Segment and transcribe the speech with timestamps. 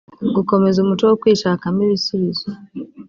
[0.35, 2.47] gukomeza umuco wo kwishakamo ibisubizo